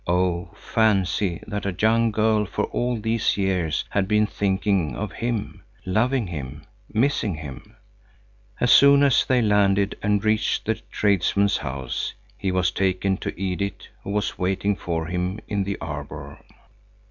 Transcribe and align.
Oh, 0.07 0.49
fancy 0.59 1.43
that 1.45 1.63
a 1.67 1.75
young 1.79 2.09
girl 2.09 2.45
for 2.47 2.63
all 2.65 2.99
these 2.99 3.37
years 3.37 3.85
had 3.91 4.07
been 4.07 4.25
thinking 4.25 4.95
of 4.95 5.11
him, 5.11 5.61
loving 5.85 6.25
him, 6.25 6.63
missing 6.91 7.35
him! 7.35 7.75
As 8.59 8.71
soon 8.71 9.03
as 9.03 9.23
they 9.25 9.43
landed 9.43 9.95
and 10.01 10.25
reached 10.25 10.65
the 10.65 10.73
tradesman's 10.89 11.57
house, 11.57 12.15
he 12.35 12.51
was 12.51 12.71
taken 12.71 13.17
to 13.17 13.39
Edith, 13.39 13.89
who 14.03 14.09
was 14.09 14.39
waiting 14.39 14.75
for 14.75 15.05
him 15.05 15.39
in 15.47 15.65
the 15.65 15.77
arbor. 15.79 16.39